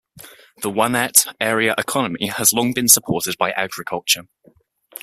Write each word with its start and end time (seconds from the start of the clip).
The 0.63 0.71
Wanette 0.71 1.31
area 1.39 1.75
economy 1.77 2.25
has 2.25 2.53
long 2.53 2.73
been 2.73 2.87
supported 2.87 3.37
by 3.37 3.51
agriculture. 3.51 4.23